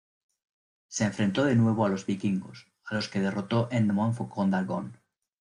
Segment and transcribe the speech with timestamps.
[0.87, 4.93] Se enfrentó de nuevo a los vikingos a los que derrotó en Montfaucon-d'Argonne.